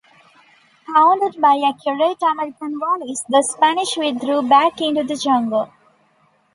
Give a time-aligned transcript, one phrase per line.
[0.87, 5.71] Pounded by accurate American volleys, the Spanish withdrew back into the jungle.